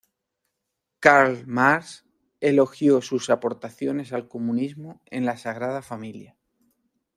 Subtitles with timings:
[0.99, 2.07] Karl Marx
[2.39, 6.35] elogió sus aportaciones al comunismo en La Sagrada Familia.